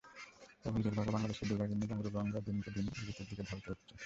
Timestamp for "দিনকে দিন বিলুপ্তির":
2.47-3.27